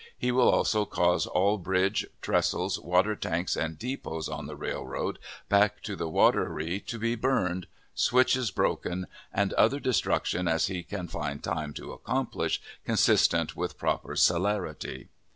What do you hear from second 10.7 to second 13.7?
can find time to accomplish consistent